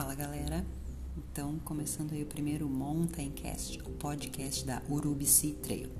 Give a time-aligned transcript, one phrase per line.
[0.00, 0.64] Fala galera,
[1.14, 5.90] então começando aí o primeiro Mountaincast, o podcast da Urubici Trail.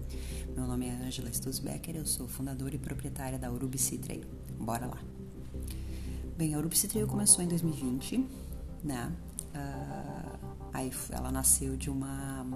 [0.57, 4.25] Meu nome é Angela Stussbecker, eu sou fundadora e proprietária da Urubici Trail.
[4.59, 4.99] Bora lá!
[6.35, 8.27] Bem, a Urubici Trail começou em 2020,
[8.83, 9.13] né?
[9.55, 10.39] Uh,
[10.73, 12.47] aí ela nasceu de uma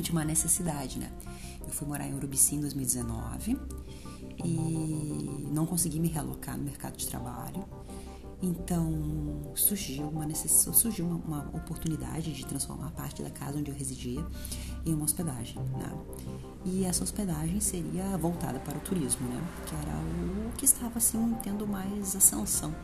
[0.00, 1.10] de uma necessidade, né?
[1.60, 3.58] Eu fui morar em Urubici em 2019
[4.44, 7.66] e não consegui me realocar no mercado de trabalho
[8.42, 13.76] então surgiu uma necessidade, surgiu uma, uma, oportunidade de transformar parte da casa onde eu
[13.76, 14.24] residia
[14.86, 15.92] em uma hospedagem, né?
[16.64, 19.42] E essa hospedagem seria voltada para o turismo, né?
[19.66, 22.74] Que era o que estava assim tendo mais ascensão,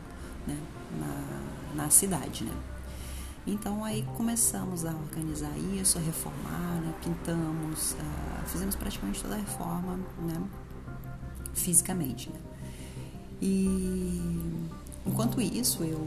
[0.45, 0.57] né?
[0.99, 2.53] Na, na cidade, né?
[3.47, 6.93] Então aí começamos a organizar isso, a reformar, né?
[7.01, 10.43] pintamos, uh, fizemos praticamente toda a reforma, né?
[11.53, 12.39] Fisicamente, né?
[13.41, 14.69] E
[15.07, 16.05] Enquanto isso, eu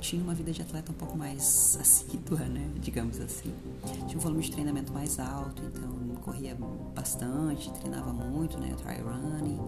[0.00, 2.70] tinha uma vida de atleta um pouco mais assídua, né?
[2.80, 3.52] Digamos assim.
[4.06, 6.56] Tinha um volume de treinamento mais alto, então corria
[6.94, 8.74] bastante, treinava muito, né?
[8.82, 9.58] Try running.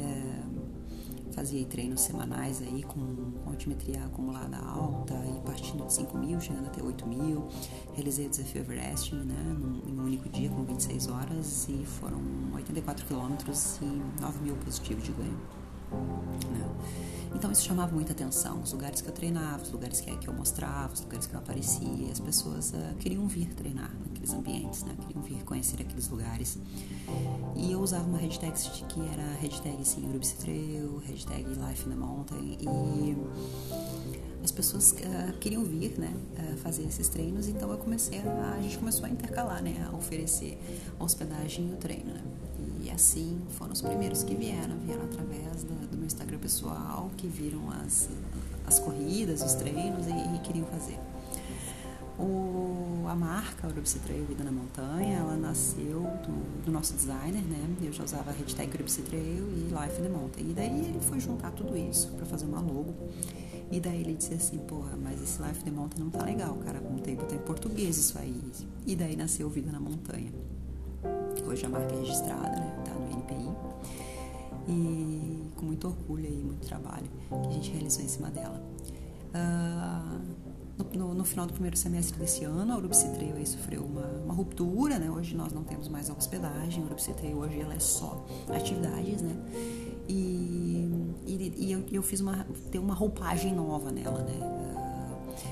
[0.00, 6.66] É, fazia treinos semanais aí com, altimetria acumulada alta e partindo de 5 mil, chegando
[6.66, 7.48] até 8 mil.
[7.94, 9.56] Realizei o desafio Everest, né?
[9.58, 12.20] Num, em um único dia, com 26 horas e foram
[12.54, 15.38] 84 quilômetros e 9 mil positivos de ganho.
[16.50, 16.68] Né?
[17.34, 18.60] Então isso chamava muita atenção.
[18.60, 22.10] Os lugares que eu treinava, os lugares que, eu mostrava, os lugares que eu aparecia,
[22.10, 24.94] as pessoas uh, queriam vir treinar naqueles ambientes, né?
[25.06, 26.58] queriam vir conhecer aqueles lugares.
[27.56, 28.52] E eu usava uma hashtag
[28.88, 32.58] que era hashtag sim, Urubis Trail, hashtag Life in the Mountain.
[32.60, 33.16] E
[34.44, 38.62] as pessoas uh, queriam vir, né, uh, fazer esses treinos, então eu comecei a, a
[38.62, 40.58] gente começou a intercalar, né, a oferecer
[40.98, 42.22] a hospedagem e o treino, né.
[42.94, 47.70] Assim foram os primeiros que vieram, vieram através do, do meu Instagram pessoal, que viram
[47.82, 48.08] as,
[48.66, 50.98] as corridas, os treinos e, e queriam fazer.
[52.18, 57.76] O, a marca Urubisi Trail Vida na Montanha, ela nasceu do, do, nosso designer, né?
[57.82, 60.50] Eu já usava a hashtag Urubisi Trail e Life in the Mountain.
[60.50, 62.94] E daí ele foi juntar tudo isso para fazer uma logo.
[63.70, 66.54] E daí ele disse assim, porra, mas esse Life in the Mountain não tá legal,
[66.56, 66.80] cara.
[67.02, 68.40] Tem botar em português isso aí.
[68.86, 70.30] E daí nasceu Vida na Montanha.
[71.46, 72.82] Hoje a marca é registrada, né?
[72.84, 73.50] Tá no NPI.
[74.68, 78.62] E com muito orgulho e muito trabalho que a gente realizou em cima dela.
[79.34, 80.42] Uh,
[80.96, 84.34] no, no, final do primeiro semestre desse ano, a Urubisi Trail aí sofreu uma, uma,
[84.34, 85.10] ruptura, né?
[85.10, 89.22] Hoje nós não temos mais a hospedagem, a Urubisi Trail hoje ela é só atividades,
[89.22, 89.34] né?
[90.08, 90.88] E,
[91.26, 94.38] e, e eu, eu, fiz uma, ter uma roupagem nova nela, né?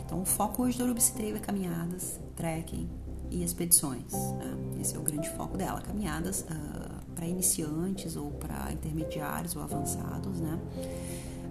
[0.04, 2.88] Então o foco hoje da Urubisi Trail é caminhadas, trekking
[3.30, 4.12] e expedições.
[4.12, 4.78] Né?
[4.80, 10.41] Esse é o grande foco dela, caminhadas uh, para iniciantes ou para intermediários ou avançados,
[10.41, 10.58] né?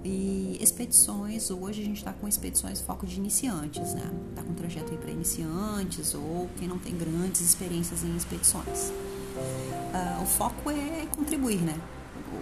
[0.03, 4.09] E expedições, hoje a gente está com expedições foco de iniciantes, né?
[4.29, 8.91] Está com trajeto aí para iniciantes ou quem não tem grandes experiências em expedições.
[9.39, 11.79] Uh, o foco é contribuir, né?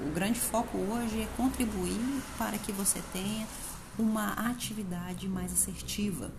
[0.08, 3.48] O grande foco hoje é contribuir para que você tenha
[3.98, 6.32] uma atividade mais assertiva,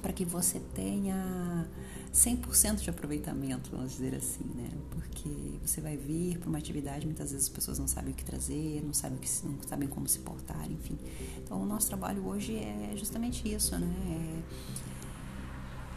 [0.00, 1.66] para que você tenha
[2.12, 4.68] 100% de aproveitamento, vamos dizer assim, né?
[4.90, 8.24] Porque você vai vir para uma atividade, muitas vezes as pessoas não sabem o que
[8.24, 10.98] trazer, não sabem, o que, não sabem como se portar, enfim.
[11.38, 14.42] Então, o nosso trabalho hoje é justamente isso, né?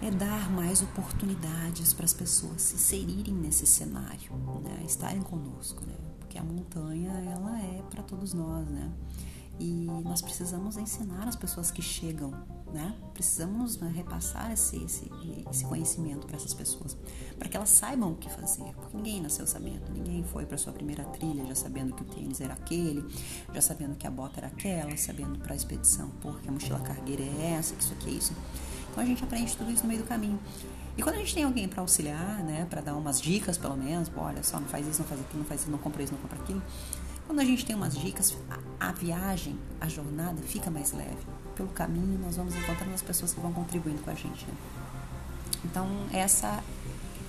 [0.02, 4.84] É, é dar mais oportunidades para as pessoas se inserirem nesse cenário, né?
[4.86, 5.96] Estarem conosco, né?
[6.20, 8.92] Porque a montanha, ela é para todos nós, né?
[9.60, 12.32] E nós precisamos ensinar as pessoas que chegam,
[12.74, 12.96] né?
[13.14, 15.12] Precisamos né, repassar esse, esse,
[15.52, 16.98] esse conhecimento para essas pessoas,
[17.38, 18.74] para que elas saibam o que fazer.
[18.74, 22.42] Porque ninguém nasceu sabendo, ninguém foi para sua primeira trilha já sabendo que o tênis
[22.42, 23.06] era aquele,
[23.54, 27.22] já sabendo que a bota era aquela, sabendo para a expedição, porque a mochila cargueira
[27.22, 28.34] é essa, que isso aqui é isso.
[28.90, 30.40] Então a gente aprende tudo isso no meio do caminho.
[30.98, 34.12] E quando a gente tem alguém para auxiliar, né, para dar umas dicas pelo menos,
[34.16, 36.20] olha só, não faz isso, não faz aquilo, não faz isso, não compra isso, não
[36.20, 36.62] compra aquilo
[37.32, 38.38] quando a gente tem umas dicas,
[38.78, 41.16] a, viagem, a jornada fica mais leve.
[41.56, 44.46] Pelo caminho, nós vamos encontrando as pessoas que vão contribuindo com a gente.
[44.46, 44.54] Né?
[45.64, 46.62] Então, essa,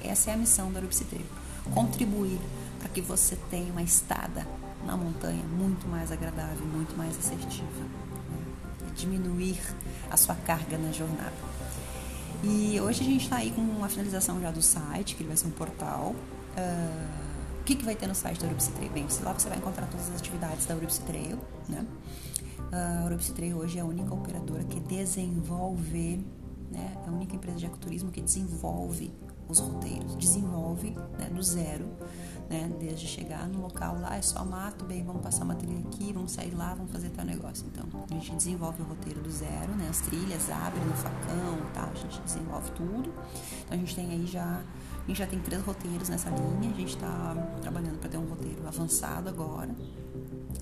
[0.03, 1.25] essa é a missão da Urubicitreio.
[1.73, 2.41] Contribuir
[2.81, 4.45] para que você tenha uma estada
[4.85, 7.63] na montanha muito mais agradável, muito mais assertiva.
[7.71, 8.93] Né?
[8.97, 9.61] Diminuir
[10.11, 11.33] a sua carga na jornada.
[12.43, 15.37] E hoje a gente está aí com a finalização já do site, que ele vai
[15.37, 16.17] ser um portal.
[16.57, 16.92] Uh,
[17.63, 18.91] o que, que vai ter no site da Urubisi Trail?
[18.91, 21.39] Bem, lá você vai encontrar todas as atividades da Urubisi Trail,
[21.69, 21.87] né?
[22.73, 26.27] A Urubisi Trail hoje é a única operadora que desenvolve,
[26.73, 26.99] né?
[27.07, 29.13] É a única empresa de ecoturismo que desenvolve
[29.49, 31.87] os roteiros, desenvolve né, do zero,
[32.49, 36.13] né, desde chegar no local lá, é só mato, bem, vamos passar uma trilha aqui,
[36.13, 37.67] vamos sair lá, vamos fazer tal negócio.
[37.67, 41.91] Então, a gente desenvolve o roteiro do zero, né, as trilhas, abre no facão, tá,
[41.93, 43.13] a gente desenvolve tudo.
[43.65, 44.63] Então, a gente tem aí já,
[45.05, 48.27] a gente já tem três roteiros nessa linha, a gente está trabalhando para ter um
[48.27, 49.75] roteiro avançado agora.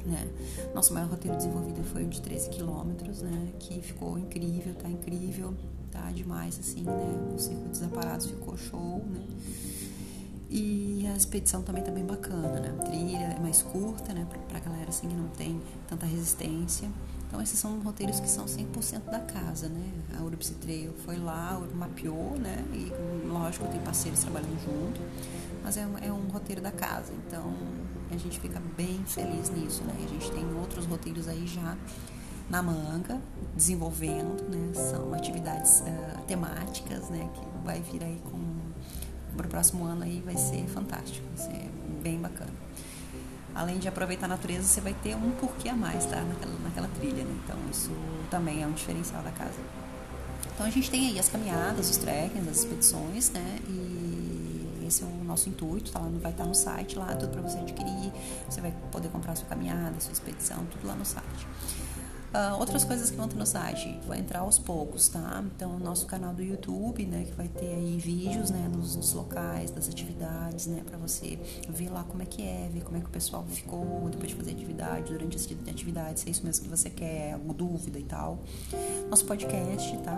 [0.04, 0.28] Né?
[0.75, 3.52] Nosso maior roteiro desenvolvido foi um de 13 quilômetros, né?
[3.58, 5.54] Que ficou incrível, tá incrível
[5.90, 7.34] tá demais, assim, né?
[7.34, 9.26] O Circo dos Aparados ficou show, né?
[10.48, 12.75] E a expedição também tá bem bacana, né?
[12.78, 14.26] A trilha é mais curta, né?
[14.28, 16.88] Pra, pra galera, assim, que não tem tanta resistência.
[17.31, 19.88] Então, esses são roteiros que são 100% da casa, né?
[20.19, 22.65] A Urupsi Trail foi lá, mapeou, né?
[22.73, 22.93] E,
[23.25, 25.00] lógico, tem parceiros trabalhando junto.
[25.62, 27.55] Mas é um, é um roteiro da casa, então
[28.11, 29.94] a gente fica bem feliz nisso, né?
[29.97, 31.77] A gente tem outros roteiros aí já
[32.49, 33.21] na manga,
[33.55, 34.75] desenvolvendo, né?
[34.75, 37.31] São atividades uh, temáticas, né?
[37.33, 38.41] Que vai vir aí com
[39.37, 41.71] para o próximo ano aí vai ser fantástico, vai ser
[42.03, 42.50] bem bacana.
[43.61, 46.17] Além de aproveitar a natureza, você vai ter um porquê a mais, tá?
[46.23, 47.37] Naquela, naquela trilha, né?
[47.45, 47.91] Então isso
[48.31, 49.59] também é um diferencial da casa.
[50.55, 53.59] Então a gente tem aí as caminhadas, os trekkings, as expedições, né?
[53.69, 57.59] E esse é o nosso intuito, tá vai estar no site lá, tudo para você
[57.59, 58.11] adquirir.
[58.49, 61.47] Você vai poder comprar sua caminhada, sua expedição, tudo lá no site.
[62.32, 65.43] Uh, outras coisas que vão ter no site, vai entrar aos poucos, tá?
[65.56, 69.12] Então, o nosso canal do YouTube, né, que vai ter aí vídeos, né, dos, dos
[69.12, 71.37] locais, das atividades, né, para você
[71.69, 74.37] ver lá como é que é, ver como é que o pessoal ficou depois de
[74.37, 78.05] fazer atividade, durante as atividades, se é isso mesmo que você quer, alguma dúvida e
[78.05, 78.38] tal.
[79.09, 80.17] Nosso podcast, tá?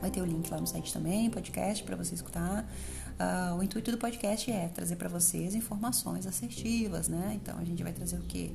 [0.00, 2.68] Vai ter o link lá no site também, podcast para você escutar.
[3.18, 7.32] Uh, o intuito do podcast é trazer para vocês informações assertivas, né?
[7.42, 8.50] Então a gente vai trazer o quê?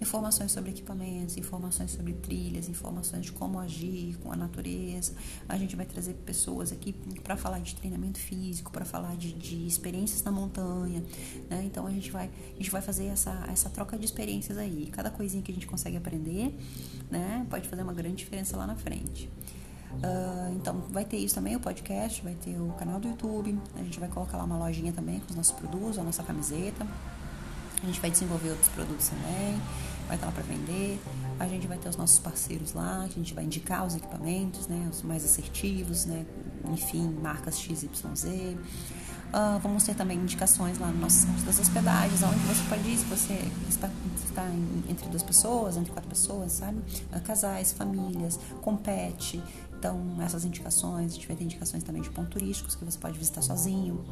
[0.00, 5.12] Informações sobre equipamentos, informações sobre trilhas, informações de como agir com a natureza.
[5.46, 9.66] A gente vai trazer pessoas aqui para falar de treinamento físico, para falar de, de,
[9.66, 11.04] experiências na montanha,
[11.50, 11.62] né?
[11.66, 14.86] Então a gente vai a gente vai fazer essa, essa troca de experiências aí.
[14.92, 16.54] Cada coisinha que a gente consegue aprender,
[17.10, 17.46] né?
[17.50, 19.28] Pode fazer uma grande diferença lá na frente.
[19.92, 23.82] Uh, então vai ter isso também, o podcast, vai ter o canal do YouTube, a
[23.82, 26.86] gente vai colocar lá uma lojinha também com os nossos produtos, a nossa camiseta.
[27.82, 29.60] A gente vai desenvolver outros produtos também,
[30.06, 31.00] vai estar lá para vender.
[31.38, 34.88] A gente vai ter os nossos parceiros lá, a gente vai indicar os equipamentos, né,
[34.90, 36.24] os mais assertivos, né,
[36.72, 38.56] enfim, marcas XYZ.
[39.26, 42.96] Uh, vamos ter também indicações lá no nosso site das hospedagens, onde você pode ir
[42.96, 43.38] se você
[43.68, 43.90] está,
[44.24, 44.48] está
[44.88, 46.78] entre duas pessoas, entre quatro pessoas, sabe?
[47.12, 49.42] Uh, casais, famílias, compete.
[49.86, 53.16] Então, essas indicações, a gente vai ter indicações também de pontos turísticos que você pode
[53.16, 54.04] visitar sozinho,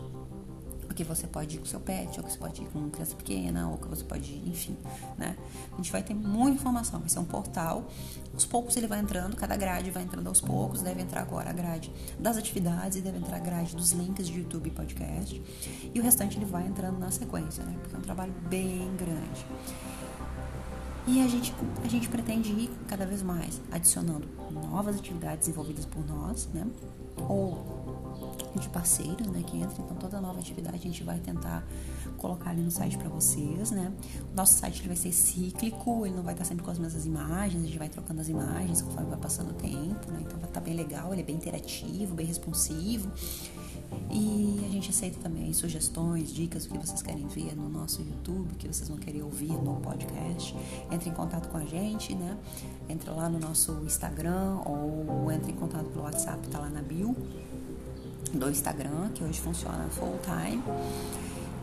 [0.89, 2.91] ou que você pode ir com seu pet, ou que você pode ir com uma
[2.91, 4.77] criança pequena, ou que você pode ir, enfim,
[5.19, 5.37] né?
[5.73, 7.89] A gente vai ter muita informação, vai ser um portal.
[8.33, 11.53] Aos poucos ele vai entrando, cada grade vai entrando aos poucos, deve entrar agora a
[11.53, 11.91] grade
[12.21, 15.43] das atividades e deve entrar a grade dos links de YouTube e podcast.
[15.93, 17.77] E o restante ele vai entrando na sequência, né?
[17.81, 19.45] Porque é um trabalho bem grande.
[21.07, 21.55] E a gente,
[21.85, 26.67] a gente pretende ir cada vez mais adicionando novas atividades desenvolvidas por nós, né?
[27.29, 27.85] Ou
[28.59, 29.43] de parceiros, né?
[29.47, 29.83] Que entra.
[29.83, 31.63] Então, toda nova atividade a gente vai tentar
[32.17, 33.93] colocar ali no site para vocês, né?
[34.33, 37.05] O nosso site ele vai ser cíclico, ele não vai estar sempre com as mesmas
[37.05, 40.21] imagens, a gente vai trocando as imagens conforme vai passando o tempo, né?
[40.23, 43.11] Então, vai estar bem legal, ele é bem interativo, bem responsivo.
[44.11, 48.53] E a gente aceita também sugestões, dicas, o que vocês querem ver no nosso YouTube,
[48.53, 50.57] o que vocês vão querer ouvir no podcast.
[50.91, 52.37] Entre em contato com a gente, né?
[52.89, 57.17] Entra lá no nosso Instagram ou entre em contato pelo WhatsApp, tá lá na bio
[58.33, 60.63] do Instagram, que hoje funciona full time.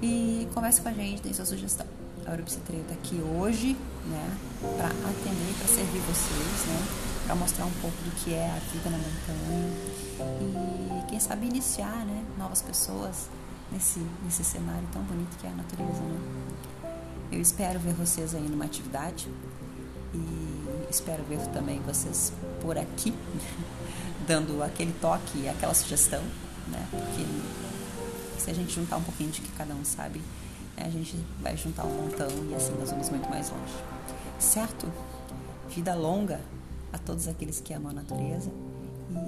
[0.01, 1.86] E converse com a gente, dê sua sugestão.
[2.25, 3.75] A Urupcitreio tá aqui hoje,
[4.08, 4.38] né,
[4.77, 7.12] para atender, para servir vocês, né?
[7.25, 10.01] para mostrar um pouco do que é a vida na montanha
[10.41, 13.29] e quem sabe iniciar, né, novas pessoas
[13.71, 16.19] nesse nesse cenário tão bonito que é a natureza, né?
[17.31, 19.29] Eu espero ver vocês aí numa atividade
[20.13, 23.13] e espero ver também vocês por aqui
[24.27, 26.21] dando aquele toque e aquela sugestão,
[26.67, 26.86] né?
[26.89, 30.19] Porque se a gente juntar um pouquinho de que cada um sabe,
[30.75, 33.74] né, a gente vai juntar um montão e assim nós vamos muito mais longe.
[34.39, 34.91] Certo?
[35.69, 36.41] Vida longa
[36.91, 38.51] a todos aqueles que amam a natureza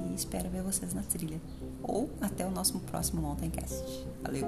[0.09, 1.39] e espero ver vocês na trilha.
[1.81, 3.83] Ou até o nosso próximo Mountain Cast.
[4.21, 4.47] Valeu!